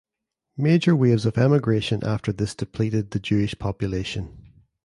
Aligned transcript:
Major 0.57 0.95
waves 0.95 1.27
of 1.27 1.37
emigration 1.37 2.03
after 2.03 2.31
this 2.33 2.55
depleted 2.55 3.11
the 3.11 3.19
Jewish 3.19 3.53
population. 3.59 4.51